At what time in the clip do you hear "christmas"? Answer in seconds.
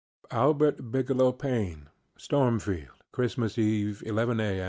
3.11-3.59